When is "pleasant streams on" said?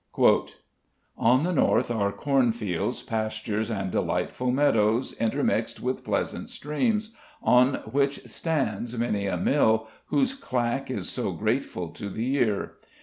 6.03-7.75